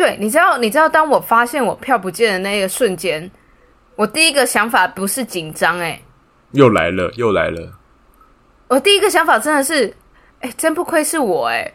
[0.00, 3.30] 对，你知道，你知道，当我发现我票不见的那个瞬间，
[3.96, 6.00] 我第一个想法不是紧张，哎，
[6.52, 7.70] 又来了，又来了。
[8.68, 9.94] 我第一个想法真的是，
[10.40, 11.70] 哎，真不愧是我，哎。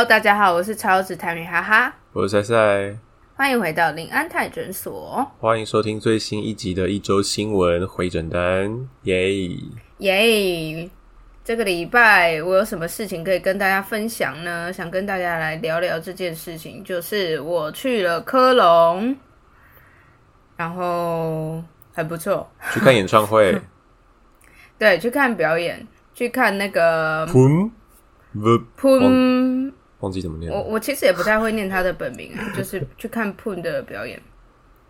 [0.00, 2.96] Hello，大家好，我是超子台米哈哈，我是赛赛，
[3.36, 9.30] 欢迎回到林安泰诊所，欢迎收听最新一集的一周新闻回诊单，耶！
[9.98, 10.90] 耶！
[11.44, 14.72] 这个礼拜我有什么事情可以跟大家分享呢？
[14.72, 19.14] 想跟大家来聊聊这件事情，就是我去了科隆，
[20.56, 21.62] 然后
[21.92, 23.60] 很不错，去看演唱会，
[24.78, 27.28] 对，去看表演，去看那个。
[30.00, 30.52] 忘记怎么念。
[30.52, 34.20] 我我其实也不太会念他的本名， 就是去看 Poon 的表演，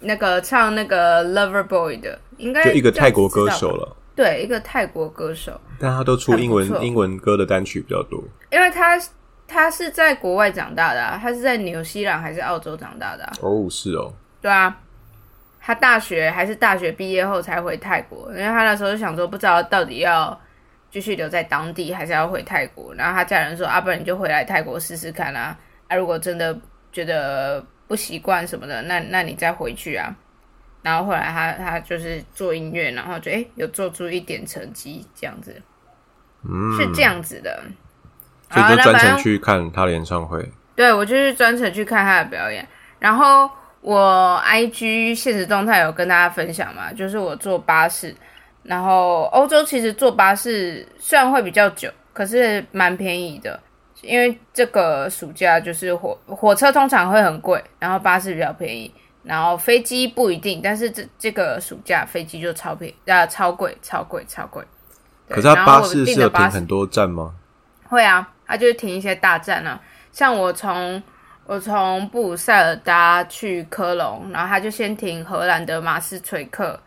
[0.00, 3.96] 那个唱那个 Lover Boy 的，应该就一个泰国歌手了。
[4.16, 8.22] 对，一个泰国歌手，但他都出英文英文歌的单曲比较多。
[8.50, 9.00] 因为他
[9.48, 13.24] 他是在国外长大的，他是在纽西兰还是澳洲长大的？
[13.40, 14.12] 哦，是哦。
[14.40, 14.76] 对啊，
[15.60, 20.38] 他大学还是大学毕业后才回泰国，因为他那时候就想说，不知道到底要。
[20.90, 22.92] 继续留在当地，还是要回泰国？
[22.94, 25.56] 然后他家人说：“啊，不然你就回来泰国试试看啊！
[25.88, 26.58] 啊，如果真的
[26.92, 30.14] 觉得不习惯什么的，那那你再回去啊。”
[30.82, 35.54] 然后后来他他就是做音乐，然后就哎有做出一点成绩，这样子，
[36.42, 37.62] 嗯，是这样子的。
[38.50, 40.44] 所以就专程去看他的演唱会。
[40.74, 42.66] 对，我就是专程去看他的表演。
[42.98, 43.48] 然后
[43.80, 48.12] 我 IG 现实动态有跟大家分享嘛，就是我坐巴士。
[48.70, 53.58] 然后欧洲其实坐巴士虽然会比较久，可是蛮便宜的，
[54.00, 58.94] 因为这个暑假就是火火车通常会很贵，然后巴士比较便宜，
[59.24, 64.62] 然后飞机不一定，但是这这个暑假飞机就超便啊超贵超贵超贵。
[65.28, 67.34] 可是它巴士是有停很多站吗？
[67.88, 69.80] 会啊，它就是停一些大站啊，
[70.12, 71.02] 像我从
[71.44, 76.78] 我从布鲁塞尔搭去科隆，然后他就先停荷兰的马斯垂克。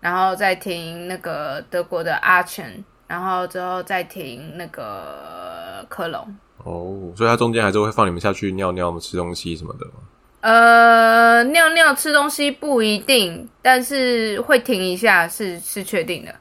[0.00, 6.36] 然后再停那个德国的阿全，然后之后再停那个科隆。
[6.64, 9.92] 哦，所以它中间还是会放你们下去尿尿、吃东西什么的吗？
[10.40, 16.34] 呃，尿尿、吃东西不一定，但是会停一下，是是确定的，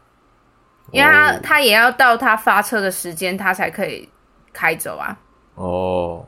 [0.91, 4.07] 因为他他也要到他发车的时间，他才可以
[4.53, 5.17] 开走啊。
[5.55, 6.25] 哦，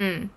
[0.00, 0.28] 嗯，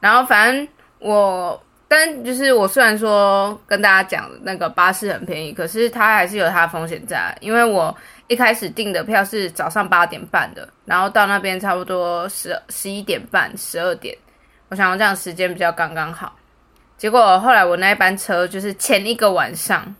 [0.00, 1.62] 然后反正我。
[1.92, 7.36] 但就是我虽然说跟大家讲那个巴士很便宜，可是它还是有它的风险在。
[7.40, 7.92] 因为我
[8.28, 14.16] 一开始订的票是早上八点半的，然后到那边差不多十十一点半、十二点，
[14.68, 16.32] 我想要这样时间比较刚刚好。
[16.96, 19.92] 结果后来我那一班车就是前一个晚上，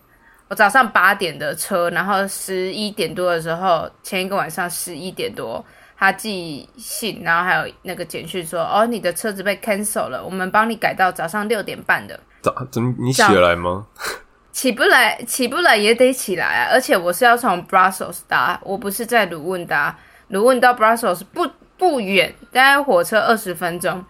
[0.46, 5.64] 我早上八点的车，然后十一点多的时候，前一个晚上十一点多。
[6.00, 13.86] 他寄信，然后还有那个简讯说：“哦，你的车子被 cancel 了，我们帮你改到早上六点半的。”早怎么你起得来吗？
[14.50, 16.70] 起不来，起不来也得起来啊！
[16.72, 19.94] 而且我是要从 Brussels 搭，我不是在卢汶搭。
[20.28, 21.46] 卢汶到 Brussels 不
[21.76, 24.02] 不远，大概火车二十分钟。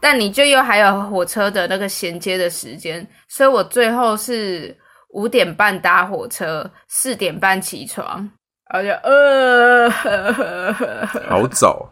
[0.00, 4.76] 但你就又还有火车的那个衔接的时间，所以我最后是
[5.14, 8.30] 五点半搭火车，四点半起床。
[8.72, 9.90] 而且呃，
[11.28, 11.90] 好早，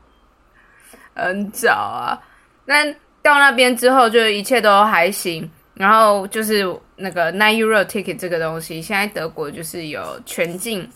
[1.13, 2.23] 很早啊。
[2.65, 2.85] 那
[3.21, 5.51] 到那边之后，就一切都还行。
[5.75, 10.89] 然后就是那个 nine euro ticket 这个东西，现在德国就是有全境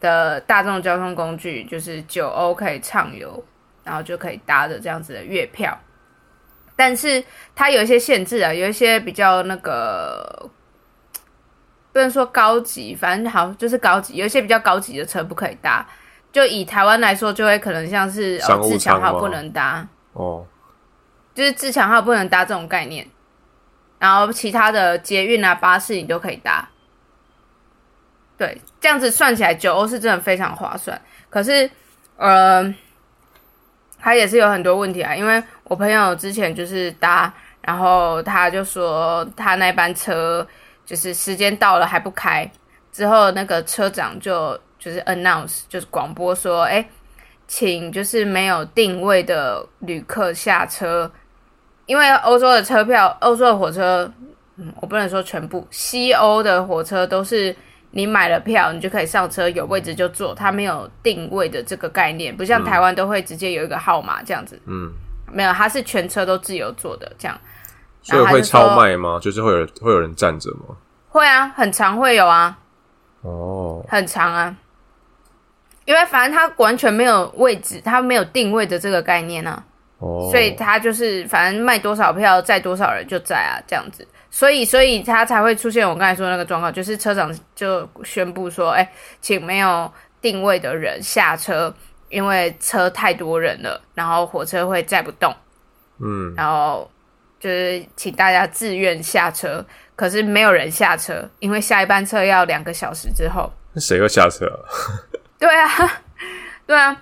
[0.00, 3.44] 的大众交通工具，就是九欧可以畅游，
[3.82, 5.78] 然后就可以搭着这样子的月票。
[6.76, 7.22] 但是
[7.54, 10.50] 它有一些限制啊，有一些比较那个。
[11.94, 14.16] 不能说高级，反正好就是高级。
[14.16, 15.86] 有一些比较高级的车不可以搭，
[16.32, 20.44] 就以台湾来说，就会可能像是自强号不能搭哦，
[21.32, 23.06] 就是自强号不能搭这种概念。
[24.00, 26.68] 然后其他的捷运啊、巴士你都可以搭。
[28.36, 31.00] 对，这样子算起来九欧是真的非常划算。
[31.30, 31.70] 可是，
[32.16, 32.74] 呃，
[34.00, 35.14] 它也是有很多问题啊。
[35.14, 40.44] 因为我朋友之前就是搭，然后他就说他那班车。
[40.84, 42.50] 就是时间到了还不开，
[42.92, 46.86] 之后那个车长就就是 announce 就是广播说，哎，
[47.48, 51.10] 请就是没有定位的旅客下车，
[51.86, 54.10] 因为欧洲的车票，欧洲的火车，
[54.56, 57.54] 嗯，我不能说全部，西欧的火车都是
[57.92, 64.60] 你买了票，你就可以上车，有位置就坐，它没有定位的这个概念，不像台湾都会直接有一个号码这样子。
[64.66, 64.92] 嗯，
[65.32, 67.40] 没有，它是全车都自由坐的这样。
[68.04, 69.18] 所以会超卖吗？
[69.20, 70.76] 就是会有会有人站着吗？
[71.08, 72.56] 会啊，很常会有啊。
[73.22, 74.54] 哦，很长啊，
[75.86, 79.60] 因为反正它完全没有位置，它没有定位的这个概念呢。
[79.98, 84.06] 哦，所以它就是反正卖多少票载多少人就载啊，这样子。
[84.30, 89.88] 所以，所以他才会出现我刚才说那个状况，就是车长就宣布说：“哎，请没有
[90.20, 91.72] 定位的人下车，
[92.08, 95.32] 因为车太多人了，然后火车会载不动。”
[96.02, 96.90] 嗯，然后
[97.44, 99.62] 就是请大家自愿下车，
[99.94, 103.52] 可是没有人下车，因为下一班车要两个小时之后。
[103.74, 104.46] 那谁又下车？
[105.38, 105.68] 对啊，
[106.66, 106.96] 对啊。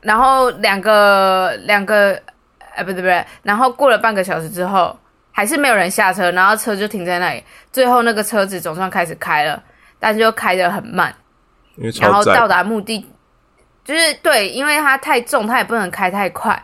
[0.00, 2.20] 然后两个两个，
[2.74, 4.98] 哎，不对不对，然后过了半个小时之后。
[5.30, 7.44] 还是没有人下车，然后车就停在那里。
[7.70, 9.62] 最后那个车子总算开始开了，
[10.00, 11.14] 但是又开得很慢，
[12.00, 13.06] 然后到达目的
[13.84, 16.60] 就是对，因为它太重，它也不能开太快，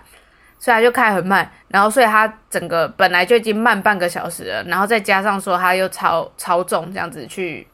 [0.65, 1.47] 所以他就开很慢。
[1.69, 7.67] 然后所以他整个本来就已经慢半个小时了，然后再加上说他又超超重这样子去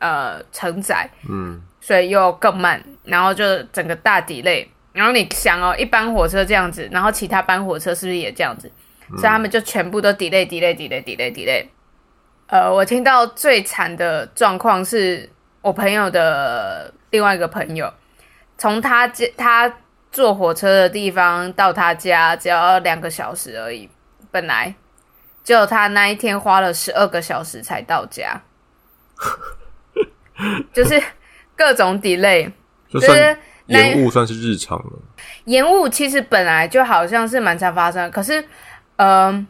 [0.00, 4.68] 呃承载，嗯，所以又更慢，然后就整个大底类。
[4.92, 8.68] 然后你想哦，一班火车这样子，然后其他班火车是不是也这样子？
[9.10, 11.64] 所以他们就全部都 delay delay delay delay delay。
[12.48, 15.30] 呃，我听到最惨的状况是
[15.62, 17.92] 我朋友的另外一个朋友，
[18.58, 19.72] 从他接他
[20.10, 23.88] 坐火车的地方到他家只要两个小时而已，
[24.30, 24.74] 本来
[25.42, 28.42] 就他那一天花了十二个小时才到家，
[30.72, 31.02] 就是
[31.56, 32.50] 各种 delay，
[32.88, 33.36] 就是
[33.66, 34.98] 延误算是日常了。
[35.44, 38.44] 延误其实本来就好像是蛮常发生，可是。
[39.02, 39.46] 嗯，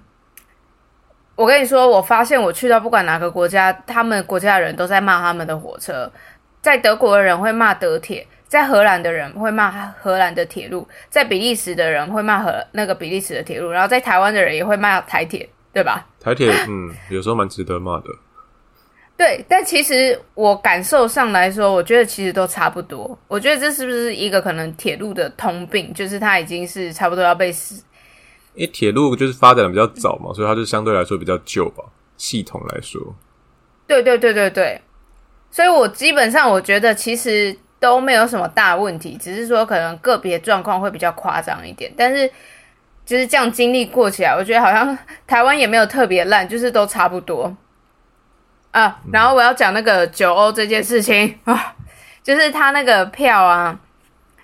[1.34, 6.08] 我跟你说，我发现我去到不管哪个国家，他们国家的人都在骂他们的火车。
[6.62, 9.70] 在德国的人会骂德铁，在荷兰的人会骂
[10.02, 16.04] 荷兰的铁路，在比利时的人会骂荷那个比利时的铁路，然后在台湾的人也会骂台铁，对吧？
[16.18, 18.06] 台铁，嗯，有时候蛮值得骂的。
[19.16, 23.16] 对，但其实我感受上来说，我觉得其实都差不多。
[23.28, 27.84] 我觉得这是不是一个可能铁路的通病，就是它已经是差不多要被死。
[28.54, 31.84] 因为铁路就是发展的比较早嘛，所以它就相对来说比较旧吧。
[32.16, 33.00] 系统来说，
[33.86, 34.80] 对对对对对，
[35.52, 41.92] 所以我基本上我觉得其实都没有什么大问题，只是说可能个别状况会比较夸张一点。
[41.96, 42.30] 但是
[43.04, 44.96] 就是这样经历过起来，我觉得好像
[45.26, 47.56] 台湾也没有特别烂，就是都差不多
[48.70, 49.00] 啊。
[49.12, 51.74] 然后我要讲那个九欧这件事情啊，
[52.22, 53.80] 就是他那个票啊。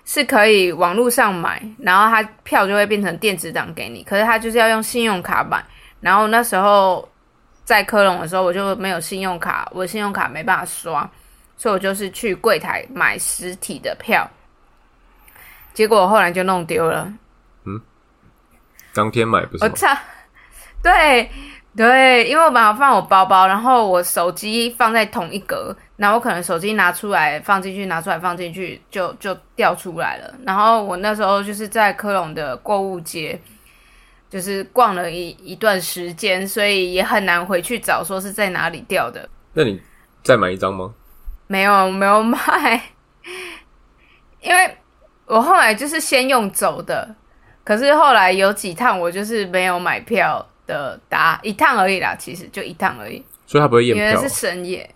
[0.09, 4.01] 是可以网络上买，然后他票就会变成电子档给你。
[4.05, 5.61] 可是他就是要用信用卡买，
[5.99, 7.05] 然后那时候
[7.65, 11.11] 在科隆的时候我就没有信用卡，我信用卡没办法刷，
[11.57, 14.29] 所以我就是去柜台买实体的票。
[15.73, 17.11] 结果我后来就弄丢了。
[17.65, 17.81] 嗯，
[18.93, 19.63] 当天买不是？
[19.63, 19.87] 我操！
[20.81, 21.29] 对
[21.75, 25.75] 对，因为我把它放我包包，然后我手机放在同一格。
[25.95, 30.33] 然后我可能手机拿出来放进去，拿出来放进去，就就掉出来了。
[30.45, 33.39] 然后我那时候就是在科隆的购物街，
[34.29, 39.27] 就是逛了一一段时间，所以也很难回去找说是在哪里掉的。
[39.53, 39.81] 那你
[40.23, 40.93] 再买一张吗？
[41.47, 42.81] 没有，没有买，
[44.41, 44.77] 因为
[45.25, 47.15] 我后来就是先用走的，
[47.63, 53.23] 可是后来有几趟我就是没有买票的，搭一趟而已啦，其实就一趟而已。
[53.45, 54.89] 所以他不会验票，因为是深夜。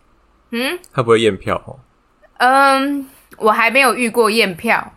[0.52, 1.80] 嗯，他不会验票哦。
[2.38, 4.94] 嗯，我还没有遇过验票，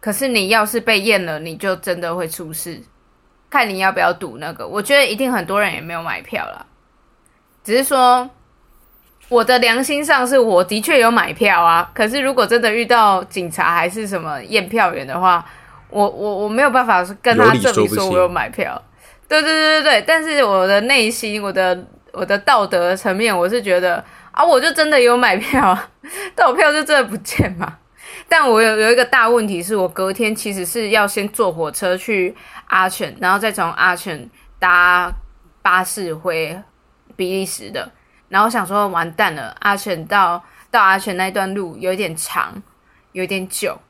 [0.00, 2.80] 可是你要是被验了，你就真的会出事。
[3.50, 6.66] 看你要不要赌那个，我觉得一定很多人也没有买票啦。
[7.62, 8.28] 只是说，
[9.28, 11.90] 我的良心上是我的确有买票啊。
[11.94, 15.44] 可是如果真的遇到警察还是什么验票员的话，
[15.90, 18.80] 我我我没有办法跟他证明说我有买票。
[19.26, 24.04] 对对对对对，但是我的内心，我的我的道德层面，我是觉得。
[24.34, 25.88] 啊，我就真的有买票啊，
[26.34, 27.78] 但我票就真的不见嘛。
[28.28, 32.34] 但我有有一个大问题，是我隔天其实是要先坐火车去
[32.66, 34.28] 阿犬，然后再从阿犬
[34.58, 35.08] 搭
[35.62, 36.60] 巴士回
[37.14, 37.88] 比利时的。
[38.34, 42.60] 然后想说完蛋了，阿全到到阿全那段路有点长，
[43.12, 43.80] 有点久，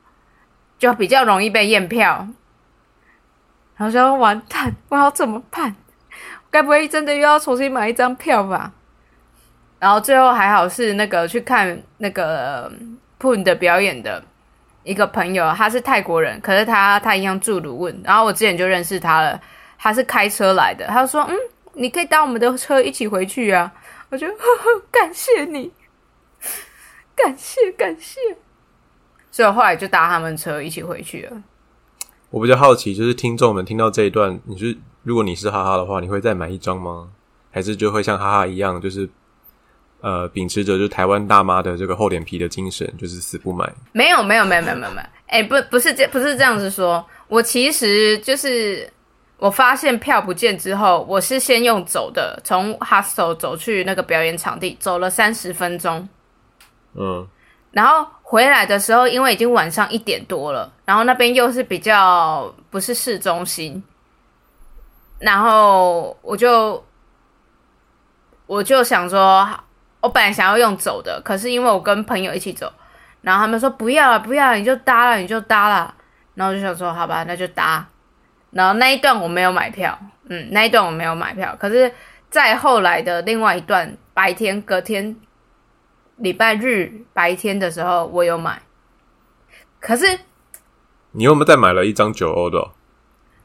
[0.77, 2.27] 就比较容易被验票。
[3.75, 5.75] 然后说完蛋，我要怎么办？
[6.51, 8.71] 该不会真的又要重新买一张票吧？
[9.79, 12.71] 然后最后还好是那个去看那个
[13.19, 14.23] Poon 的表演的
[14.83, 19.41] 一个朋友，他是泰国人，可是他他一样住鲁汶，然后我之前就认识他了，
[19.79, 21.35] 他是开车来的，他说嗯，
[21.73, 23.71] 你可以搭我们的车一起回去啊，
[24.15, 25.73] 我就呵呵感谢你，
[27.13, 28.17] 感谢感谢。
[29.29, 31.43] 所以我后来就搭他们车一起回去了。
[32.29, 37.09] 我比较好奇，就是听众们听到这一段，你是如果你是哈哈的话，你会再买一张吗？
[37.51, 39.09] 还是就会像哈哈一样，就是
[39.99, 43.69] 呃秉持着就台湾大妈的这个厚脸皮的精神，就是死不买？
[43.91, 48.89] 没有没有没有没有没有没有，哎、不不是这不是这样子说，我其实就是
[49.37, 56.07] 我发现票不见之后，我是先用走的，从 hostel 走去那个表演场地，走了三十分钟，
[56.93, 57.27] 嗯，
[57.71, 63.83] 然后回来的时候，因为已经晚上一点多了，然后那边又是比较不是市中心，
[65.19, 66.81] 然后我就
[68.47, 69.45] 我就想说，
[69.99, 72.71] 我本来想要用走的，可是因为我跟朋友一起走，
[73.21, 75.93] 然后他们说不要了，不要了，你就搭了，你就搭了，
[76.35, 77.85] 然后我就想说，好吧，那就搭。
[78.55, 81.91] 然后那一段我没有买票，嗯，那一段我没有买票，可是
[82.29, 85.13] 再后来的另外一段白天隔天
[86.15, 88.61] 礼拜日白天的时候，我有买，
[89.81, 90.05] 可是
[91.11, 92.71] 你有没有再买了一张九欧的哦？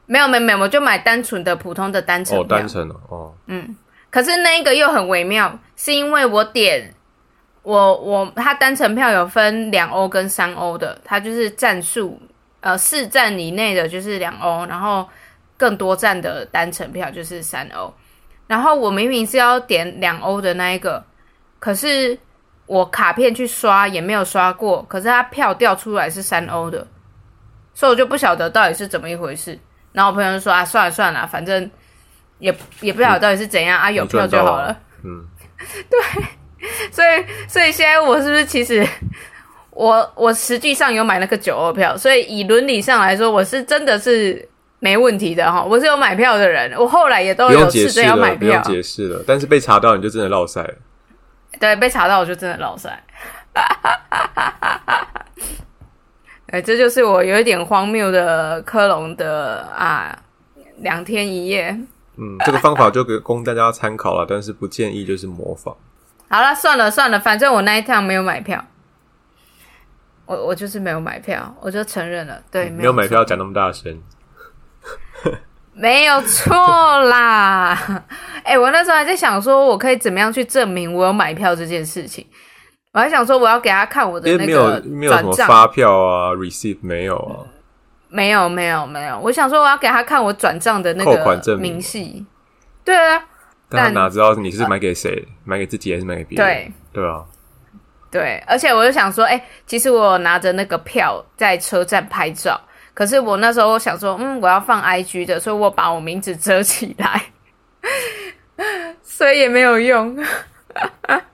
[0.05, 2.57] 没有没有没有，我就买单纯的普通的单程哦，票。
[2.57, 3.75] 单程哦，嗯，
[4.09, 6.93] 可是那一个又很微妙，是因为我点
[7.63, 12.17] 我我它单程票有分两欧跟三欧的，它就是站数
[12.61, 15.07] 呃四站以内的就是两欧，然后
[15.57, 17.93] 更多站的单程票就是三欧。
[18.47, 21.03] 然后我明明是要点两欧的那一个，
[21.59, 22.17] 可是
[22.65, 26.85] 我卡片去刷也没有刷过，可是它票掉出来是三欧的，
[27.73, 29.57] 所以我就不晓得到底是怎么一回事。
[29.93, 31.69] 然后我朋友就说啊，算了算了，反正
[32.39, 34.77] 也也不晓得到底是怎样啊，有票就好了。
[35.03, 35.25] 嗯，
[35.89, 35.99] 对
[36.91, 38.87] 所以，所以现在我是不是其实
[39.81, 44.47] 我我实际上有买那个九二票，所以以伦理上来说，我是真的是
[44.77, 49.23] 没问题的哈，我是有买票的人，我后来也都有试着要买票，不用解释了。
[49.25, 50.73] 但是被查到，你就真的落赛了。
[51.59, 53.03] 对，被查到我就真的落赛。
[56.51, 60.15] 哎，这就是我有一点荒谬的科隆的啊，
[60.77, 61.75] 两天一夜。
[62.17, 65.75] 嗯，这个方法就给供大家参考了，但是不建议就是模仿。
[66.29, 68.63] 好了，算了算了，反正我那一趟没有买票，
[70.25, 74.01] 我我就是没有买票，我就承认了，对，没有买错票讲那么大声，
[75.73, 76.55] 没有错
[77.05, 78.03] 啦。
[78.43, 82.25] 哎、我那时候还在想说，我可以怎么样去证明我有买票这件事情。
[82.93, 87.47] 我还想说，我要给他看我的那个没有那个没有什么发票啊、receipt 没有啊。
[88.09, 89.17] 没有没有没有。
[89.19, 92.25] 我想说，我要给他看我转账的那扣款证个明明细。
[92.83, 93.23] 对啊，
[93.69, 95.25] 但他但哪知道你是买给谁？
[95.45, 96.45] 买给自己还是买给别人？
[96.45, 97.23] 对对啊，
[98.11, 102.59] 对，而且我就想说，哎、其实我有拿着那个票在车站拍照，
[102.93, 107.31] 可是我那时候想说，嗯，我要放 IG 的，所以我把我名字遮起来，
[109.01, 110.17] 所以也没有用，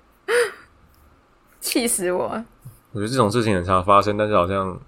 [1.60, 2.44] 气死我！
[2.92, 4.80] 我觉得这种事情很常发生，但是好像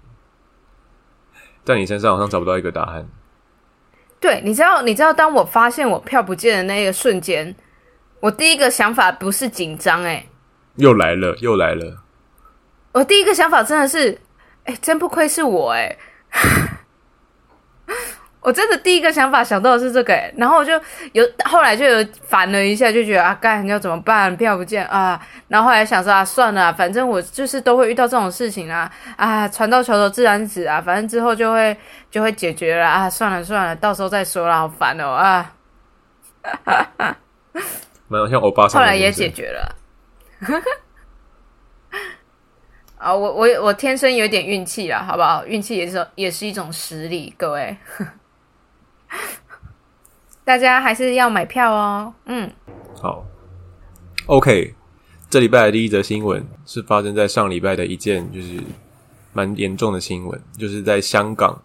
[1.64, 3.06] 在你身上好像找不到一个答案。
[4.20, 7.54] 对，你知道，你知道，当我发现我票不见的那个瞬间，
[8.20, 10.24] 我第一个想法不是紧张，哎，
[10.76, 11.98] 又来了，又来了。
[12.92, 14.18] 我第一个想法真的是，
[14.64, 15.96] 哎、真不愧是我、哎，
[18.40, 20.72] 我真的第一个想法想到的是这个、哎，然后我就
[21.12, 24.34] 有后来就有烦了一下，就觉得啊，干要怎么办？
[24.36, 31.76] 票不见啊，然后后来想说啊，算了啊，反正我就是都会遇到这种事情啊，啊，船到桥头自然直啊，反正之后就会
[32.10, 35.52] 就会解决了啊，算了算了，到时候再说了，好烦哦啊，
[38.08, 39.76] 蛮像欧巴桑的后来也解决了。
[42.98, 45.44] 啊，我我我天生有点运气啦，好不好？
[45.46, 47.76] 运气也是也是一种实力，各位，
[50.44, 52.12] 大家还是要买票哦。
[52.26, 52.50] 嗯，
[52.94, 53.24] 好
[54.26, 54.74] ，OK，
[55.30, 58.60] 这礼拜的第一则新闻是发生在上礼拜的一件就是
[59.32, 61.62] 蛮严重的新闻，就是在香港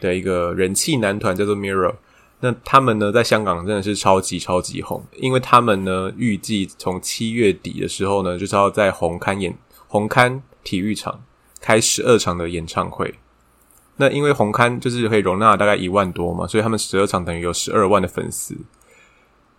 [0.00, 1.94] 的一个人气男团叫做 Mirror。
[2.40, 11.20] 那他们呢，在香港真的是超级超级红，因为他们呢预计从七月底的时候呢，就是要在红勘演红勘体育场
[11.60, 13.14] 开十二场的演唱会。
[13.96, 18.56] 那因为红勘就是可以容纳大概一万多嘛，所以他们十二场等于有十二万的粉丝。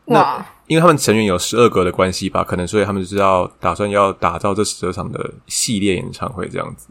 [0.06, 6.88] 那，因为他们成员有十二个的关系吧，可能所以他们就是要打算要打造这十二场的系列演唱会这样子。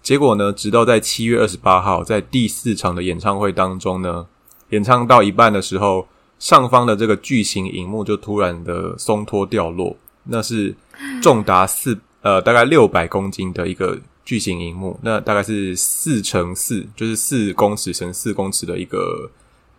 [0.00, 4.26] 结果呢，直到在七月二十八号，在第四场的演唱会当中呢，
[4.72, 6.06] 演唱到一半的时候，
[6.38, 10.74] 上方的这个巨型荧幕就突然的松脱掉落，那是
[11.22, 19.30] 重达四呃大概六百公斤的一个巨型荧幕，那大概是四乘四，就是四公尺乘四公尺的一个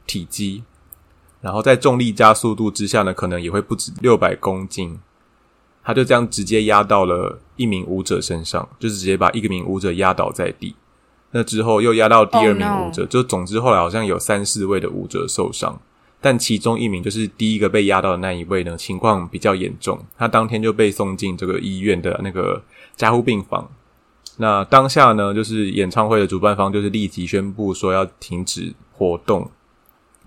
[0.08, 0.64] 体积。
[1.42, 4.98] 然后在重力加速度之下呢，可能也会不止六百公斤。
[5.84, 10.74] 它就这样直接压到了一名舞者身上，就是直接把一个名舞者压倒在地。
[11.34, 15.82] 那之后又压到第二名舞者，就总之后来好像有三四位的舞者受伤，
[16.22, 22.64] 但其中一名就是第一个被压到的那一位呢，情况比较严重，他当天就被送进这个医院的那个
[22.96, 23.70] 加护病房。
[24.38, 29.50] 那当下呢，就是演唱会的主办方就是立即宣布说要停止活动。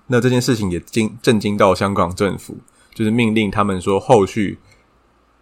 [0.08, 2.56] 那这件事情也惊震惊到香港政府，
[2.94, 4.58] 就是命令他们说后续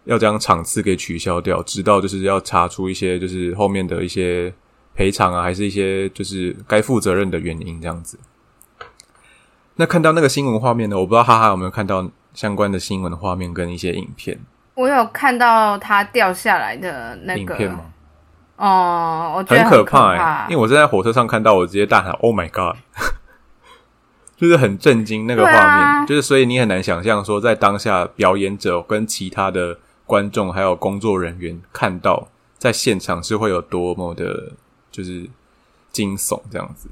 [0.05, 4.51] 要将场次给取消掉，直到就是要查出一些就是后面的一些
[4.95, 8.17] 赔偿啊，还是一些就是该负责任的原因这样子。
[9.75, 14.39] 那看到那个新闻画面呢，我不知道哈哈有没有看到相关的新闻的画面跟一些影片。
[14.73, 17.81] 我有看到它掉下来的那个影片吗？
[18.57, 22.77] 哦，我觉得很可怕、欸，因为我是在火车上看到，我直接大喊 “Oh my god”，
[24.37, 34.53] 就是很震惊那个画面，啊就是所以你很难想象说，在当下表演者跟其他的观众还有工作人员看到在现场是会有多么的，
[34.95, 35.29] 就是
[35.91, 36.87] 惊悚这样子。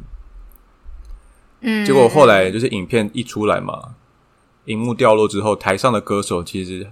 [1.61, 3.95] 嗯，结果后来就是影片一出来嘛，
[4.65, 6.91] 荧幕掉落之后，台上的歌手其实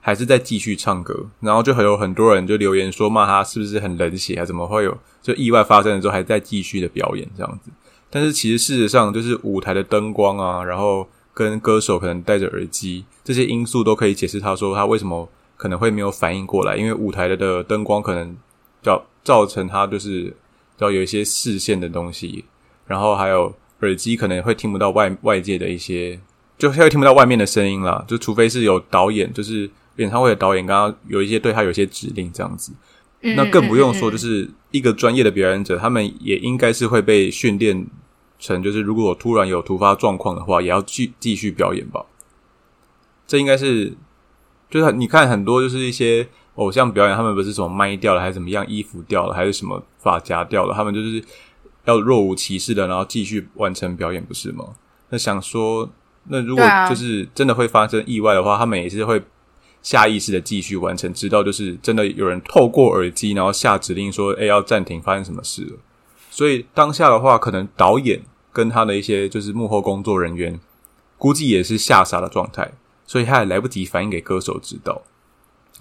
[0.00, 4.44] 还是在继续唱歌，然后就很有很多人就留言说骂他是不是很冷血啊？
[4.44, 7.70] 怎么会有就意外发生的时候还在继续的表演这样子？
[8.10, 18.36] 但是其实事实上就是舞台的灯光啊，然后跟歌手可能戴着耳机这些因素都可以解释他说他为什么可能会没有反应过来，因为舞台的的灯光可能
[18.82, 20.34] 造造成他就是
[20.78, 22.44] 要有一些视线的东西，
[22.86, 26.18] 然后还有耳机可能会听不到外外界的一些，
[26.56, 28.04] 就会听不到外面的声音啦。
[28.08, 32.72] 就除非是有导演，就是演唱会的导演刚刚有一些对他有一些指令这样子，
[33.22, 37.86] 嗯那更不用说，就是一个专业的表演者，他们也应该是会被训练
[38.38, 42.04] 成，就是如果突然有突发状况的话，也要继继续表演吧。
[43.26, 43.92] 这应该是，
[44.70, 51.22] 就是你看很多就是一些偶像表演，他们不是什么麦掉了，还是怎么样，衣服掉了，还是什么发夹掉了，他们就是
[51.84, 54.64] 要若无其事的，然后继续完成表演，不是吗？
[55.10, 55.88] 那想说，
[56.24, 59.22] 那如果就是真的会发生意外的话，他们也是会
[59.82, 65.76] 下意识的继续完成，直到就是真的有人透过耳机，然后下指令说：“哎、要暂停，发生什么事了？”
[66.30, 68.20] 所以当下的话，可能导演
[68.52, 70.58] 跟他的一些就是幕后工作人员，
[71.16, 72.72] 估计也是吓傻的状态，
[73.06, 75.02] 所以他也来不及反应给歌手知道，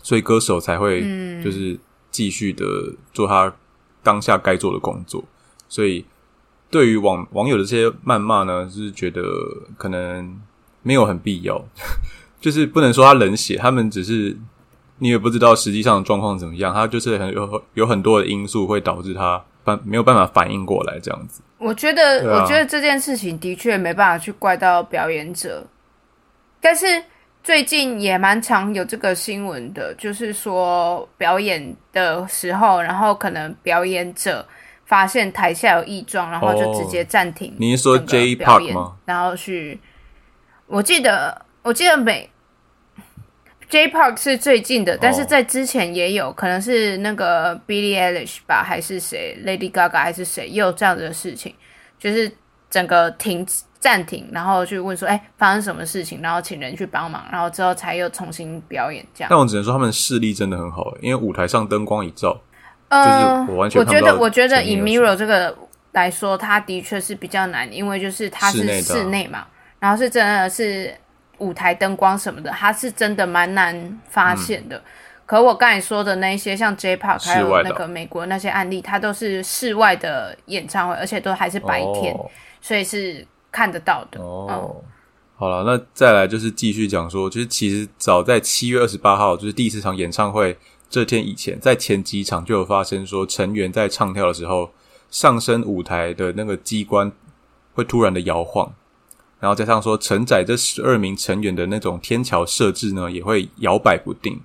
[0.07, 1.77] 所以歌手才会嗯就是
[2.09, 2.63] 继续的
[3.11, 3.53] 做他
[4.01, 5.21] 当下该做的工作。
[5.67, 6.05] 所以
[6.69, 9.21] 对于网网友的这些谩骂呢，就是觉得
[9.77, 10.39] 可能
[10.81, 11.61] 没有很必要，
[12.39, 14.37] 就是不能说他冷血，他们只是
[14.99, 21.41] 你也不知道实际上的状况怎么样，他就是很有有很多的因素会导致他办没有办法反应过来这样子。
[21.57, 25.67] 我觉得，啊我觉得这件事情的确没办法去怪到表演者，
[26.61, 26.85] 但是
[27.47, 34.45] 最近也蛮常有这个新闻的，就是说表演的时候，然后可能表演者
[34.83, 38.97] 发现台下有异状，然后就直接暂停、哦你是说 J Park 吗？
[39.05, 39.79] 然后去，
[40.65, 42.29] 我记得，我记得每
[43.69, 51.55] J Park 是最近的，但是在之前也有可能是那个 Billie Eilish 吧，还是谁，Lady Gaga 还是谁，也有这样子的事情，
[51.97, 52.29] 就是
[52.69, 53.45] 整个停
[53.79, 59.29] 暂停，然后去问说，哎、发生什么事情，然后请人去帮忙，然后之后才又重新表演这样。
[59.29, 62.39] 但我只能说他们视力真的很好，因为舞台上灯光一照，
[62.89, 65.55] 呃，就是我完全看觉得，不到我觉得以前面有 Mirror 这个
[65.91, 68.97] 来说，它的确是比较难，因为就是它是室内的啊。
[68.97, 69.47] 室内嘛，
[69.79, 70.93] 然后是真的是
[71.37, 74.81] 舞台灯光什么的，它是真的蛮难发现的。
[75.25, 82.29] 可我刚才说的那一些，像 J Park 还有那个美国那些案例，它都是室外的演唱会，而且都还是白天，哦
[82.67, 84.19] 所以是看得到的。
[84.19, 84.83] 嗯，哦，
[85.37, 90.57] 好了，那再来就是继续讲说，就是其实早在七月二十八号，就是第一次场演唱会
[90.89, 94.71] 这天以前，在前几场就有发生说，成员在唱跳的时候，
[95.09, 97.09] 上升舞台的那个机关
[97.73, 98.73] 会突然的摇晃，
[99.39, 104.41] 然后加上说承载这十二名成员的那种天桥设置呢，也会摇摆不定。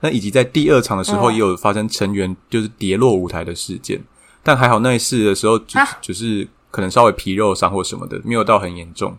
[0.00, 4.04] 那以及在第二场的时候，哦也有发生成员就是跌落舞台的事件，
[4.42, 5.88] 但还好那一次的时候，只、啊。
[6.02, 6.46] 只是
[6.78, 9.18] 可能稍微皮肉伤或什么的，没有到很严重。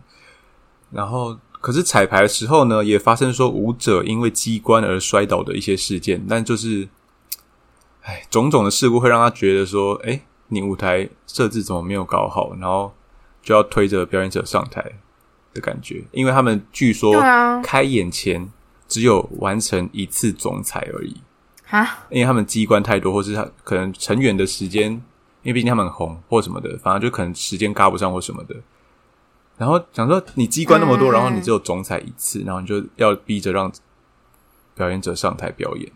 [0.90, 6.88] 然后，可是彩排的时候呢，也发生说舞者因为机关而摔倒的一些事件，但就是，
[8.00, 12.94] 哎，种种的事故会让他觉得说，哎，你舞台设置怎么没有搞好，然后
[13.42, 14.82] 就要推着表演者上台
[15.52, 17.12] 的感觉，因为他们据说
[17.62, 18.50] 开演前
[18.88, 21.20] 只有完成一次总彩而已。
[21.68, 25.00] 啊，因为他们机关太多，或是他可能成员的时间，
[25.42, 28.54] 因为毕竟他们很红或什么的，反正就可能时间嘎不上或什么的。
[29.56, 33.70] 然后想说你机关那么多，嗯然后你只有总彩一次，然后你就要逼着让
[34.74, 35.90] 表演者上台表演。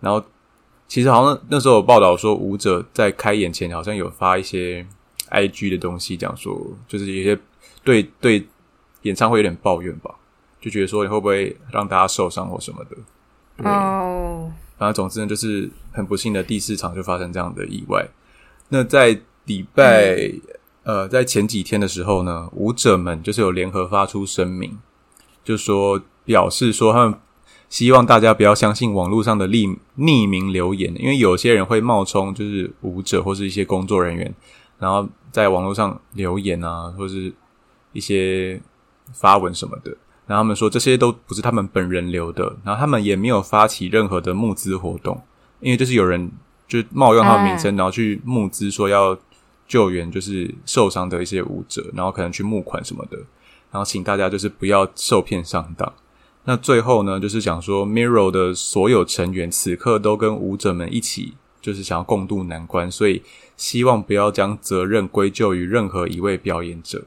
[0.00, 0.24] 然后
[0.88, 4.84] 其实好像那时候有报道说，舞者在开演前好像有发一些
[5.30, 7.40] IG 的东西，讲说就是有些
[7.84, 8.46] 对对
[9.02, 10.14] 演唱会有点抱怨吧，
[10.60, 13.68] 就觉得说你会不会让大家受伤或什么的。
[13.68, 18.08] 哦，反正总之呢，就是很不幸的第四场就发生这样的意外。
[18.68, 20.30] 那在礼拜、
[20.82, 24.78] 呃，在前几天的时候呢，舞者们就是有联合发出声明，
[25.42, 27.14] 就说表示说他们
[27.68, 34.34] 希望大家不要相信网络上的匿匿名留言，因为有些人会冒充就是舞者或是一些工作人员，
[34.78, 37.32] 然后在网络上留言啊，或是
[37.92, 38.60] 一些
[39.12, 39.96] 发文什么的。
[40.26, 45.22] 然后他们说这些都不是他们本人留的，然后他们也没有发起任何的募资活动，
[45.60, 46.30] 因为就是有人
[46.68, 49.18] 就冒用他的名称，然后去募资说要
[49.66, 53.16] 救援就是受伤的一些舞者，然后可能去募款什么的，
[53.72, 55.92] 然后请大家就是不要受骗上当。
[56.44, 63.22] 那最后呢，就是讲说 Mirror 的所有成员此刻都跟舞者们一起，就是想要共度难关，所以
[63.56, 67.04] 希望不要将责任归咎于任何一位表演者。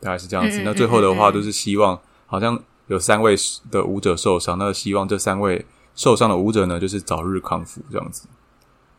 [0.00, 0.60] 大概是这样子。
[0.62, 3.34] 那最后的话，嗯嗯都是希望，好像有三位
[3.70, 8.26] 的舞者受伤，那希望这三位受伤的舞者呢，就是早日康复这样子。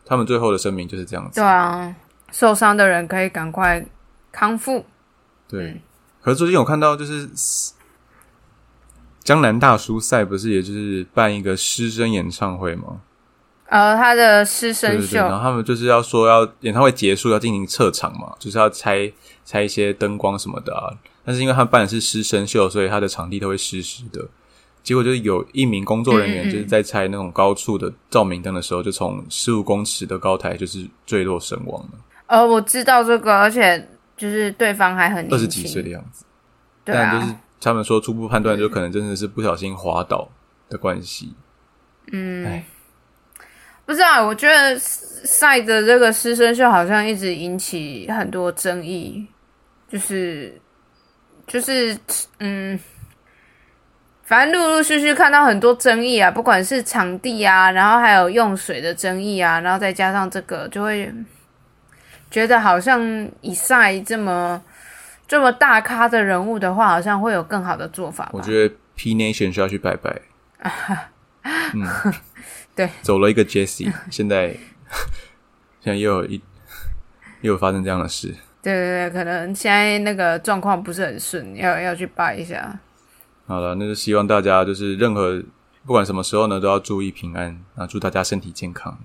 [0.05, 1.43] 他们最后的声明就是这样子对。
[1.43, 1.95] 啊，
[2.31, 3.85] 受伤的人可以赶快
[4.31, 4.85] 康复。
[5.47, 5.71] 对。
[5.71, 5.81] 嗯
[6.25, 7.29] 可是最近有看到，就是
[9.23, 13.01] 江南大叔赛不是也就是办一个师生演唱会吗？
[13.67, 19.13] 呃，他的师对生对对，然，后他们就是要说要演唱会结束要进行撤场嘛，就是要拆
[19.45, 20.89] 拆一些灯光什么的啊。
[21.23, 24.27] 但是因为他们办的是师生秀，所以他的场地都会湿湿的。
[24.85, 36.23] 结果就是有一名工作人员就是在拆那种高处的照明灯的时候，就从十五公尺的高台就是坠落身亡了，呃，我知道这个，而且就是对方还很，二十几岁的样子。
[36.83, 40.29] 对但就是啊，他们说初步判断，就可能真的是不小心滑倒
[40.69, 41.33] 的关系。
[42.11, 42.45] 嗯。
[42.45, 42.63] 哎，
[43.87, 49.25] 不知道，我觉得赛的这个师生秀好像一直引起很多争议，
[49.89, 50.61] 就是
[51.47, 51.97] 就是
[52.37, 52.79] 嗯，
[54.25, 61.13] 反正陆陆续续看到很多争议啊，不管是场地啊，然后还有用水的争议啊，然后再加上这个，就会
[62.31, 64.59] 觉得好像以赛这么
[65.27, 68.29] 这么大咖的人物的话，好像会有更好的做法。
[68.33, 70.19] 我觉得 P Nation 需要去拜拜。
[71.75, 71.87] 嗯，
[72.75, 74.47] 对，走了一个 Jesse，现在
[75.81, 76.41] 现在又有一
[77.41, 78.33] 又有发生这样的事。
[78.63, 82.75] 对对对，可能现在那个状况不是很顺，要要去拜一下。
[83.47, 85.43] 好了，那就希望大家就是任何
[85.85, 88.97] 不管什么时候呢，都要注意平安啊，祝大家身体健康。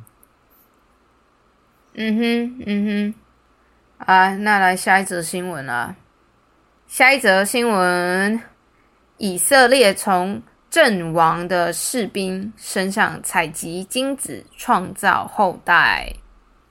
[1.95, 3.15] 嗯哼，嗯
[3.99, 5.95] 哼，啊，那来下一则新闻啦。
[6.87, 8.41] 下一则新闻：
[9.19, 16.11] 以色列从阵亡的士兵身上采集精子，创造后代。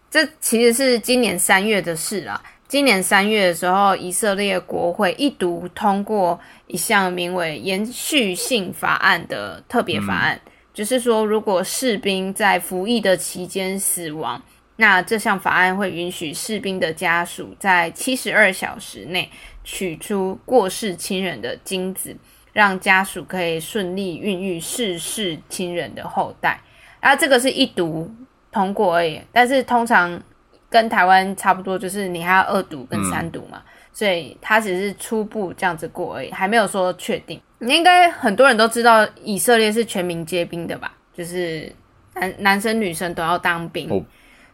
[0.09, 2.41] 这其实是今年三月的事啊。
[2.67, 10.39] 今年三月的时候，以色列国会一读通过一项名为“延续性法案”的特别法案，
[10.71, 14.41] 就是说，如果士兵在服役的期间死亡，
[14.75, 19.27] 那这项法案会允许士兵的家属在七十二小时内
[19.63, 22.15] 取出过世亲人的精子，
[22.53, 26.61] 让家属可以顺利孕育逝世亲人的后代。
[27.01, 28.09] 然后这个是一读
[28.51, 30.21] 通过而已，但是通常
[30.69, 33.63] 跟台湾差不多，就是你还要二读跟三读嘛，
[33.99, 37.37] 所以他只是初步这样子过而已，还没有说确定。
[37.57, 40.93] 你应该很多人都知道，以色列是全民皆兵的吧？
[41.13, 41.69] 就是
[42.13, 43.89] 男男生女生都要当兵。
[43.89, 44.01] 哦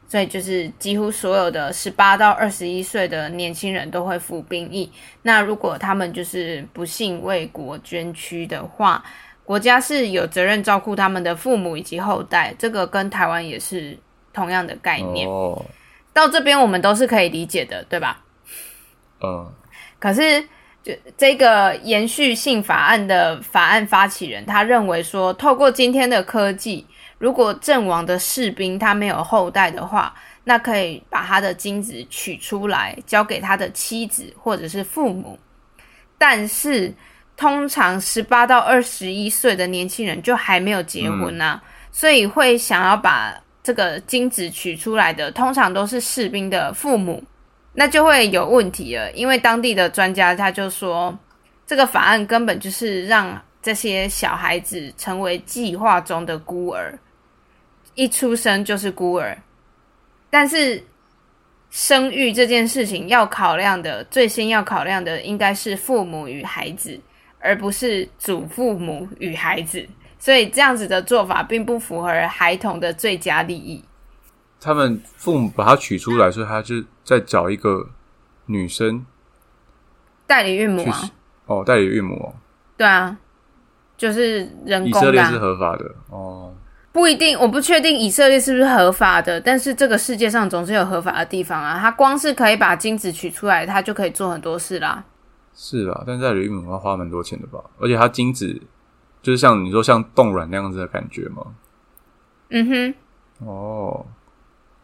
[0.08, 4.91] 所以就是几乎所有的十八到二十一岁的年轻人都会服兵役。
[5.23, 9.03] 那如果他们就是不幸为国捐躯的话，
[9.43, 12.53] 国家是有责任照顾他们的父母以及后代。
[12.58, 13.97] 这个跟台湾也是
[14.31, 15.27] 同样的概念。
[15.27, 15.63] 哦，
[16.13, 18.23] 到这边我们都是可以理解的，对吧？
[19.26, 19.52] 嗯，
[20.00, 20.42] 可是，
[20.84, 26.86] 就这个延续性法案的法案发起人，他认为说，透过今天的科技，
[27.18, 35.40] 如果阵亡的士兵他没有后代的话，那可以把他的精子取出来，交给他的妻子或者是父母。
[36.18, 36.94] 但是，
[37.36, 41.62] 通常十八到二十一岁的年轻人就还没有结婚啊，
[41.92, 43.34] 所以会想要把
[43.64, 47.24] 这个精子取出来的，通常都是士兵的父母。
[47.76, 51.18] 那就会有问题了，因为当地的专家他就说，
[51.68, 56.98] 这个法案根本就是让这些小孩子成为计划中的孤儿，
[57.94, 59.38] 一出生就是孤儿。
[60.30, 60.84] 但是
[61.70, 67.00] 生育这件事情要考量的，最先要考量的应该是父母与孩子，
[67.40, 69.86] 而不是祖父母与孩子。
[70.18, 73.84] 所以这样子的做法并不符合孩童的最佳利益。
[74.60, 77.88] 他们父母把他取出来，所以他就再找一个
[78.48, 79.06] 女生
[80.28, 81.00] 代理孕母啊，
[81.46, 82.36] 哦，代理孕母哦，
[82.76, 83.15] 对啊，
[83.96, 86.54] 就是人以工的啊、色列是合法的哦。
[86.91, 91.78] 不一定，我不确定以色列是不是合法的，但是这个世界上总是有合法的地方啊。
[91.78, 95.04] 他光是可以把精子取出来，他就可以做很多事啦。
[95.54, 97.60] 是啊，但是代理孕母要花蛮多钱的吧？
[97.80, 98.62] 而且它精子
[99.22, 101.44] 就是像你说像冻卵那样子的感觉吗？
[102.50, 102.94] 嗯哼，
[103.46, 104.06] 哦，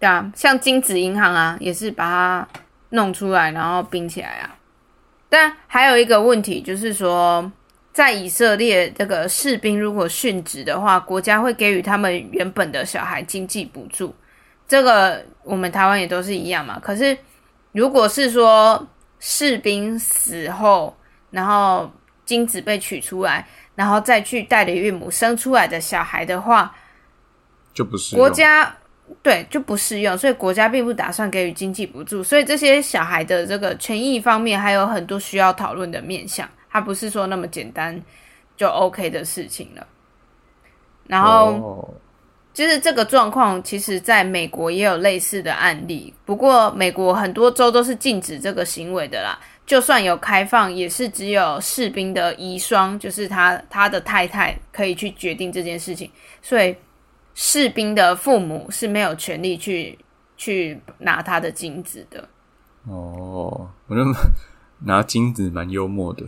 [0.01, 2.47] 对啊，像精子银行啊，也是把它
[2.89, 4.57] 弄出来，然后冰起来啊。
[5.29, 7.49] 但还有一个问题就是说，
[7.93, 14.13] 在以色列这个士兵如果殉职的话，国家会给予他们原本的小孩经济补助。
[14.67, 16.79] 这个我们台湾也都是一样嘛。
[16.79, 17.15] 可是
[17.71, 18.87] 如果是说
[19.19, 20.97] 士兵死后，
[21.29, 21.91] 然后
[22.25, 26.75] 精子被取出来，然后再去代理孕母生出来的小孩的话，
[27.71, 28.75] 就不是国家
[29.21, 38.01] 对就不适用，所以国家并不打算给予经济补助，所以这些小孩的这个权益方面还有很多需要讨论的面向，它不是说那么简单
[38.55, 39.85] 就 OK 的事情了。
[41.07, 41.93] 然后
[42.53, 49.39] 就是这个状况，其实在美国也有类似的案例，不过美国很多州都是禁止这个行为的啦。
[49.65, 56.75] 就算有开放，也是只有士兵的遗孀，就是他他的太太可以去决定这件事情，所以
[57.33, 59.97] 士兵的父母是没有权利去
[60.35, 62.27] 去拿他的金子的。
[62.87, 64.11] 哦，我觉得
[64.85, 66.25] 拿金子蛮幽默的，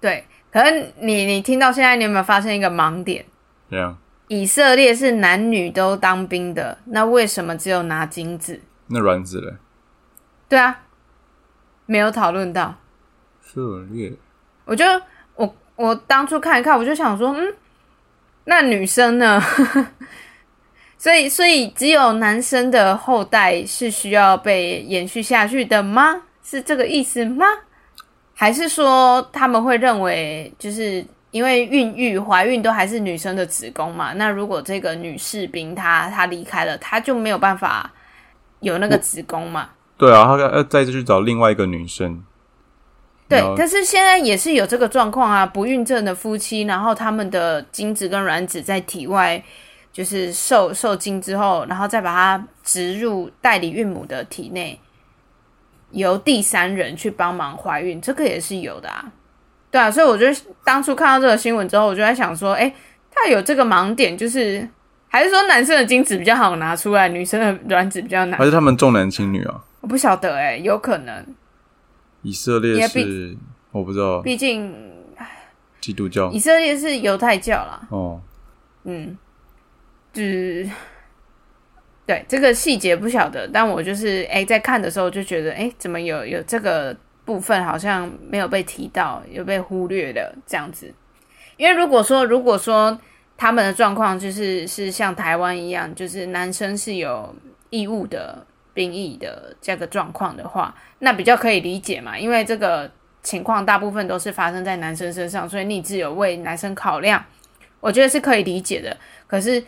[0.00, 3.24] 对，可是你你听到现在，你有没有发现一个盲点？
[3.70, 3.96] 这样
[4.28, 8.60] 以色列是男女都当兵的，那为什么只有拿金子？
[8.88, 9.54] 那卵子嘞？
[10.48, 10.82] 对啊，
[11.86, 12.74] 没有讨论到。
[13.42, 14.12] 以色列
[14.64, 14.84] 我就
[15.36, 17.54] 我我当初看一看，我就想说，嗯，
[18.44, 19.42] 那女生呢？
[20.98, 26.22] 所以所以只有男生的后代是需要被延续下去的吗？
[26.42, 27.44] 是这个意思吗？
[28.34, 34.12] 还是说他们会认为，就是因为孕育、怀孕都还是女生的子宫嘛？
[34.14, 37.90] 那如果这个女士兵她她离开了，她就没有办法
[38.60, 39.68] 有那个子宫嘛？
[39.96, 42.24] 对啊，她要再去找另外一个女生，
[43.28, 49.42] 对，但是现在也是有这个状况啊，不孕症的夫妻，然后他们的精子跟卵子在体外
[49.92, 54.78] 就是受受精之后，然后再把它植入代理孕母的体内，
[55.92, 59.10] 由第三人去帮忙怀孕，这个也是有的啊。
[59.70, 62.72] 对啊，所以我觉得当初看到这个新闻之后，我就在想说，哎，
[63.10, 64.68] 他有这个盲点，就是
[65.08, 68.44] 还是说男生的精子比较好拿出来，女生的卵子比较难还？
[68.44, 69.60] 是他们重男轻女啊？
[69.80, 71.26] 我不晓得、哎，有可能，
[72.24, 73.36] 以色列是
[73.70, 74.74] 我不知道，毕竟
[75.80, 77.86] 基督教以色列是犹太教啦。
[77.90, 78.20] 哦，
[78.84, 79.16] 嗯，
[80.12, 80.68] 就是
[82.06, 90.92] 对这个细节不晓得，但我就是哎、在看的时候就觉得哎、怎么有有这个部分好像没有被提到，有被忽略的这样子。
[91.56, 92.98] 因为如果说如果说
[93.36, 97.34] 他们的状况就是是像台湾一样，就是男生是有
[97.70, 102.90] 义务的兵役的这个状况的话，那比较可以理解嘛，因为这个
[103.22, 107.24] 情况大部分都是发生在男生身上，所以你只有为男生考量，
[107.80, 108.96] 我觉得是可以理解的。
[109.26, 109.64] 可是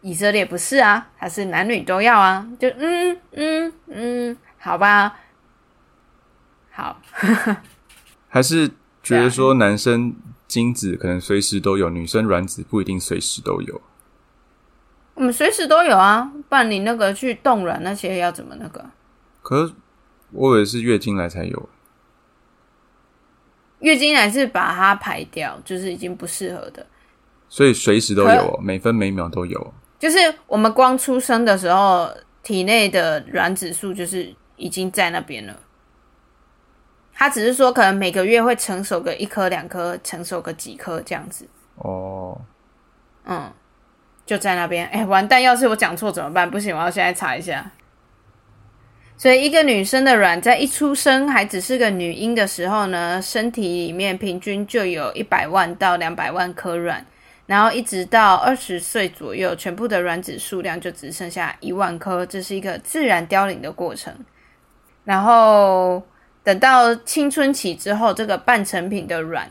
[0.00, 5.18] 以色列不是啊，还是男女都要啊，就嗯嗯嗯，好吧，
[6.70, 7.00] 好，
[8.28, 8.70] 还是
[9.02, 10.14] 觉得说男生
[10.46, 13.80] 精子可能随时都有，女生卵子不一定随时都有。
[15.16, 18.84] 我们随时都有啊，不然你那个去冻卵那些要怎么那个？
[19.42, 19.74] 可是
[20.30, 21.68] 我以为是月经来才有，
[23.80, 26.86] 月经来是把它排掉，就是已经不适合的。
[27.48, 29.74] 所以随时都有哦，每分每秒都有。
[29.98, 32.10] 就是我们光出生的时候，
[32.42, 35.58] 体内的卵子数就是已经在那边了。
[37.14, 41.48] 它只是说可能每个月会成熟个一颗两颗，成熟个几颗这样子。
[41.76, 42.38] 哦，
[43.24, 43.50] 嗯，
[44.26, 44.86] 就在那边。
[44.88, 45.40] 哎、完蛋！
[45.40, 46.50] 要是我讲错怎么办？
[46.50, 47.70] 不行，我要现在查一下。
[49.16, 57.06] 所以，一个女生的卵在一出生还只是个女婴的时候呢，身体里面平均就有一百万到两百万颗卵，
[57.46, 64.14] 然后一直到二十岁左右，全部的卵子数量就只剩下一万颗，这是一个自然凋零的过程。
[65.04, 66.02] 然后
[66.44, 69.48] 等到青春期之后，这个半成品的卵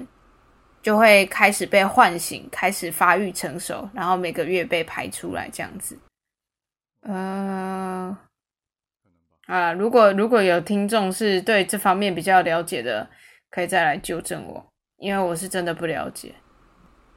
[0.86, 5.98] 就会开始被唤醒，开始发育成熟，然后每个月被排出来这样子。
[7.02, 8.16] 呃，
[9.48, 13.10] 啊，如果如果有听众是对这方面比较了解的，
[13.50, 14.64] 可以再来纠正我，
[14.98, 16.36] 因为我是真的不了解。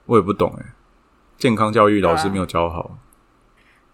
[0.07, 0.65] 我也不懂哎。
[1.37, 2.99] 健康教育老师没有教好。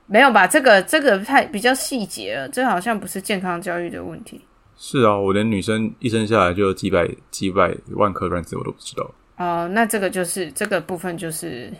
[0.07, 0.47] 没有吧？
[0.47, 4.47] 这个这个太比较细节了，这好像不是健康教育的问题。
[4.77, 9.11] 是啊，我连女生一生下来就有几百几百万颗卵子，我都不知道。
[9.37, 11.73] 哦，那这个就是这个部分就是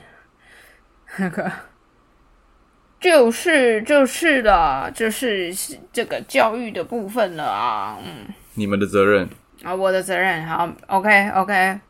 [1.19, 1.51] 那个，
[3.01, 5.55] 就是就是了，就是
[5.93, 7.97] 这个教育的部分了啊。
[8.05, 9.29] 嗯，你们的责任
[9.63, 10.45] 啊，我的责任。
[10.47, 11.81] 好，OK OK，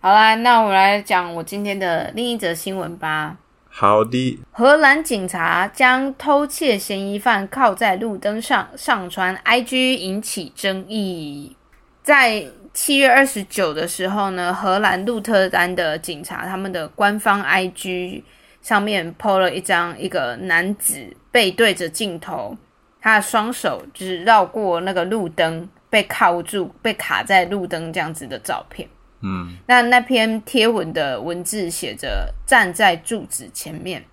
[0.00, 3.36] 好啦，那我来讲我今天的另一则新闻吧。
[3.68, 11.56] 好的，荷兰警察将偷窃嫌疑犯靠在路灯上上传 IG，引起争议。
[12.02, 12.46] 在
[12.76, 18.22] 七月二十九的时候呢，荷兰鹿特丹的警察他们的官方 IG
[18.60, 22.54] 上面 PO 了一张一个男子背对着镜头，
[23.00, 28.86] 他的双手就是绕过那个路灯，被铐住，被卡在路灯这样子的照片。
[29.22, 34.04] 嗯，那那篇贴文的文字写着“站在柱子前面”。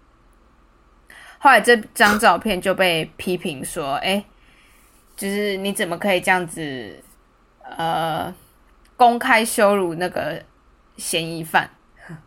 [1.38, 4.24] 后来这张照片就被批评说：“哎，
[5.18, 7.04] 就是你怎么可以这样子，
[7.78, 8.34] 呃，
[9.04, 10.42] 公开羞辱那个
[10.96, 11.70] 嫌疑犯？”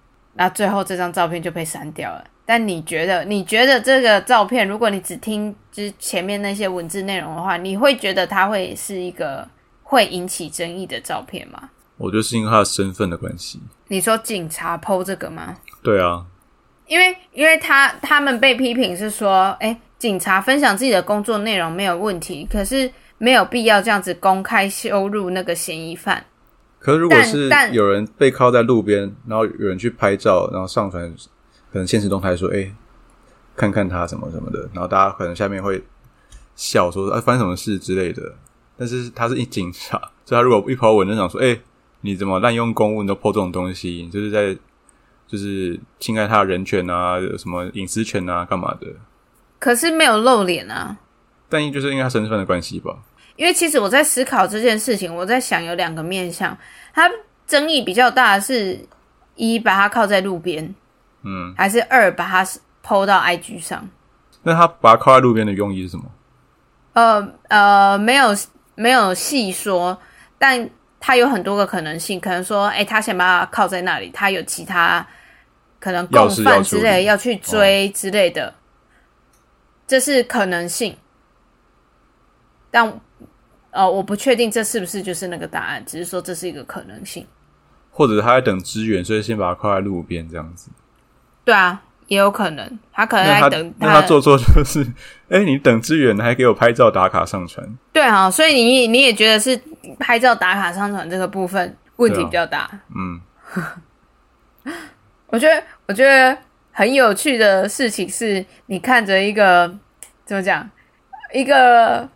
[0.34, 2.22] 那最后这张照片就被删掉了。
[2.44, 9.48] 但你觉得，你觉得这个照片，如果你只听就是前面那些文字内容的话，你会觉得它会是一个
[9.82, 11.70] 会引起争议的照片吗？
[11.96, 13.58] 我觉得是因为他的身份的关系。
[13.88, 15.56] 你说警察剖这个吗？
[15.82, 16.24] 对啊，
[16.86, 26.24] 因为因为他他们被批评是说，哎，警察分享自己的工作内容没有问题，可是没有必要这样子公开羞辱那个嫌疑犯。
[26.78, 31.14] 可是如果是有人被靠在路边，然后有人去拍照，然后上传，
[31.72, 32.72] 可能现实动态说，哎，
[33.56, 35.82] 看看他什么什么的，然后大家可能下面会
[36.54, 38.34] 笑说，哎，发生什么事之类的。
[38.76, 41.58] 但是他是一警察，所以他如果一抛文就想说，哎。
[42.02, 43.02] 你怎么滥用公务？
[43.02, 44.56] 你都破这种东西，你就是在
[45.26, 48.86] 就是侵害他的人权啊，什么隐私权啊，干嘛的？
[49.58, 50.96] 可是没有露脸啊。
[51.48, 52.96] 但因就是因为他身份的关系吧。
[53.36, 56.56] 因为其实我在思考这件事情，我在想有两个面向，
[56.92, 57.10] 它
[57.46, 58.78] 争议比较大的是
[59.34, 60.74] 一把它靠在路边，
[61.22, 62.46] 嗯，还是二把它
[62.82, 63.88] 抛到 IG 上？
[64.42, 66.04] 那他把它靠在路边的用意是什么？
[66.94, 68.36] 呃呃，没有
[68.74, 69.98] 没有细说，
[70.38, 70.68] 但。
[70.98, 75.06] 他有很多个可能性，可能说，哎，他想把它靠在那里，他有其他
[75.78, 78.52] 可能共犯之类要去追之类的，
[79.86, 80.96] 这是可能性。
[82.70, 83.00] 但
[83.70, 87.26] 呃，我不确定这是不是就是那个答案，只是说这是一个可能性。
[87.90, 90.70] 或者他在等支援，所以先把它靠在路边这样子。
[91.44, 91.82] 对啊。
[92.08, 93.74] 也有可能，他可能在等。
[93.80, 94.86] 那他做错就是，
[95.28, 97.68] 哎，你等支援还给我拍照打卡上传。
[97.92, 99.60] 对啊，所以你你也觉得是
[99.98, 102.70] 拍照打卡上传这个部分问题比较大。
[102.94, 103.20] 嗯，
[105.26, 106.38] 我觉得我觉得
[106.70, 109.66] 很有趣的事情是，你看着一个
[110.24, 110.70] 怎么讲，
[111.34, 112.08] 一个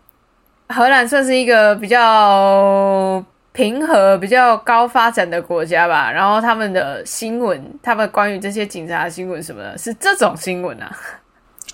[0.73, 3.25] 荷兰算是一个比较。
[3.53, 10.89] 平和、比较高发展的国家吧，然后他们的新闻，他们关于这些警察的新闻什么的，是这种新闻啊，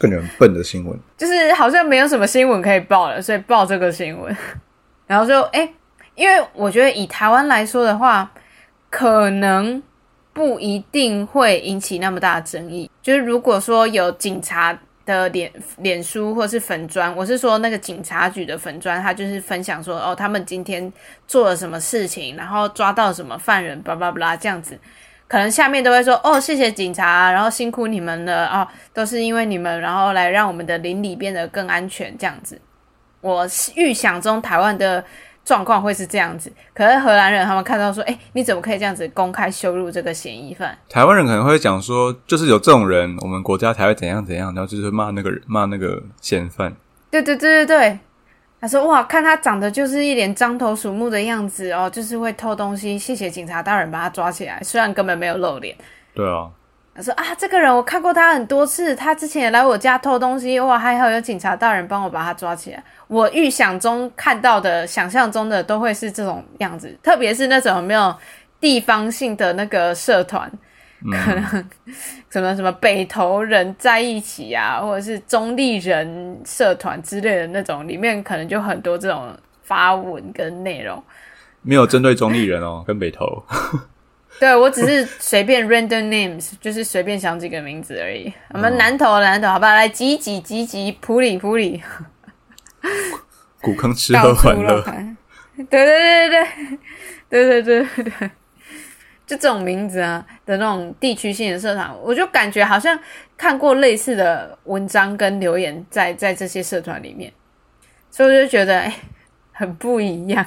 [0.00, 4.34] 感觉很笨的新闻，就是好像没有什么新闻可以报了，所以报这个新闻，
[5.06, 5.70] 然后就哎，
[6.14, 8.32] 因为我觉得以台湾来说的话，
[8.88, 9.80] 可能
[10.32, 14.76] 不一定会引起那么大的争议，就是如果说有警察。
[15.06, 20.92] 的脸脸书或是粉砖，我是说那个警察局的粉砖，他就是分享说哦，他们今天
[21.26, 24.78] 做了什么事情，然后抓到什么犯人，巴拉巴拉这样子，
[25.26, 32.60] 可能下面都会说哦，谢谢警察，然后辛苦你们了哦，都是因为你们，然后来让我们的邻里变得更安全这样子。
[33.20, 35.02] 我预想中台湾的。
[35.46, 40.76] 状况会是这样子，可是荷兰人他们看到说，哎，你怎么可以这样子公开羞辱这个嫌疑犯？
[40.88, 46.74] 台湾人可能会讲说，就是有这种人，我们国家才会怎样怎样，然后就是会骂那个人，骂那个嫌犯。
[47.08, 47.98] 对对对对对，
[48.60, 55.76] 他说哇，看他长得就是一脸獐头鼠目的样子哦，就是会偷东西，谢谢警察大人把他抓起来，虽然根本没有露脸。
[56.12, 56.50] 对啊。
[56.96, 62.82] 他说啊，这个人我看过他很多次，他之前也来我家偷东西，哇，还好有警察大人帮我把他抓起来。
[63.06, 68.14] 我预想中看到的、想象中的都会是这种样子，特别是那种没有
[68.58, 70.50] 地方性的那个社团，
[71.12, 71.68] 可能
[72.30, 81.02] 什么什么北投人在一起啊，或者是中立人社团之类的那种，里面可能就很多这种发文跟内容。
[81.60, 83.42] 没有针对中立人哦，跟北投。
[84.40, 88.32] 对，我只是随便 random names，就是随便想几个名字而已。
[88.50, 91.82] 我们南投南投，好吧，来挤挤挤挤，普里普里，
[93.60, 94.82] 古坑吃喝玩乐。
[95.56, 96.46] 对对对对
[97.28, 98.30] 对对对对对。
[99.26, 102.96] 就这种名字啊的那种地区性的社团，我就感觉好像
[103.36, 107.32] 看过类似的文章跟留言在在这些社团里面，
[108.08, 108.94] 所以我就觉得哎，
[109.50, 110.46] 很不一样，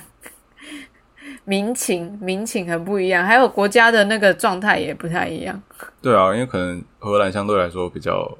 [1.49, 5.59] 民情民情很不一样，还有国家的那个状态也不太一样。
[5.99, 8.37] 对啊，因为可能荷兰相对来说比较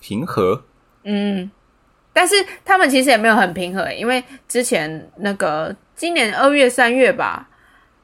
[0.00, 0.60] 平和，
[1.04, 1.48] 嗯，
[2.12, 2.34] 但是
[2.64, 7.48] 他们其实也没有很平和，因为之前那个今年二月三月吧，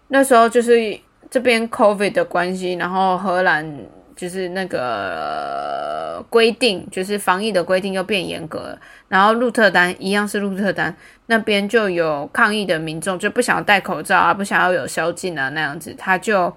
[0.06, 0.96] 那时候就是
[1.28, 3.76] 这边 COVID 的关系，然后荷兰
[4.14, 8.78] 就是那个规定，就是防疫的规定又变严格了，
[9.08, 10.96] 然后鹿特丹一样是鹿特丹
[11.26, 16.56] 那边就有抗议的民众就不想要戴口罩啊，不想要有宵禁啊那样子，他就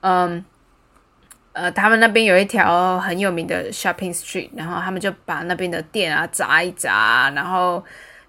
[0.00, 0.44] 嗯。
[1.56, 7.80] 呃，他们那边有一条很有名的 shopping street，然后他们就把那边的店啊砸一砸，然后，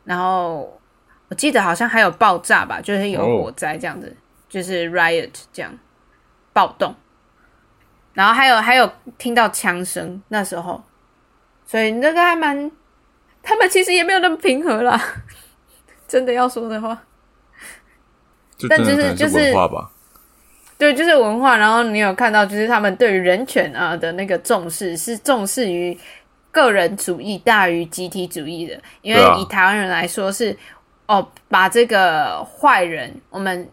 [0.04, 0.80] 然后
[1.28, 4.16] 我记得好像还有爆炸吧，就是有火灾这样子，
[4.48, 5.76] 就是 riot 这样
[6.54, 6.94] 暴动，
[8.14, 8.88] 然后还有还有
[9.18, 10.84] 听到枪声那时候，
[11.66, 12.70] 所以那个还蛮，
[13.46, 15.00] 他们其实也没有那么平和啦，
[16.08, 17.00] 真的要说的话，
[18.68, 19.92] 但就是就是文化吧。
[20.78, 21.56] 对，就是文化。
[21.56, 25.98] 然后你有看到，就是他们对于人权啊的那个重视，是重视于
[26.52, 28.78] 个人主义大于集体主义的。
[29.02, 30.58] 因为以台湾人来说，是
[31.06, 33.70] 哦，把这个坏人，我们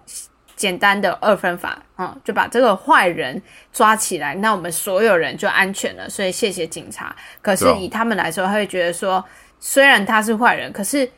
[0.54, 3.42] 简单的二分法啊，就把这个坏人
[3.72, 6.08] 抓起来，那我们所有人就安全了。
[6.08, 7.16] 所以谢谢警察。
[7.40, 9.24] 可是以他们来说，他会觉得说，
[9.62, 11.08] 虽然他是坏人，可是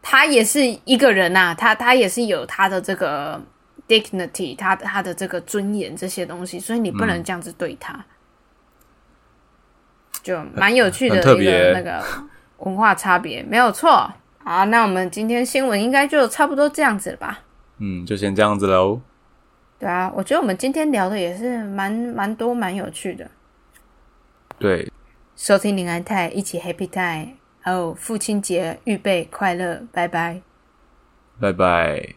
[0.00, 3.38] 他也是一个人呐，他他也是有他的这个。
[3.86, 8.02] dignity，他他的这个尊严这些东西，所以你不能这样子对他，
[10.22, 12.02] 就蛮有趣的一个那个
[12.60, 14.10] 文化差别，没有错。
[14.42, 17.40] 好，那我们今天新闻应该就差不多这样子了吧？
[17.76, 19.02] 嗯，就先这样子喽。
[19.78, 23.30] 对啊，我觉得我们今天聊的也是蛮蛮多蛮有趣的。
[24.58, 24.90] 对，
[25.36, 27.34] 收听林安泰一起 Happy Time，
[27.64, 30.42] 还有父亲节，预备快乐，拜拜，
[31.40, 32.14] 拜拜。